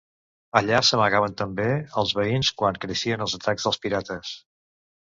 Allà 0.61 0.79
s'amagaven 0.87 1.35
també 1.43 1.67
els 2.03 2.15
veïns 2.21 2.53
quan 2.63 2.83
creixien 2.87 3.29
els 3.29 3.41
atacs 3.43 3.71
dels 3.71 3.83
pirates. 3.87 4.35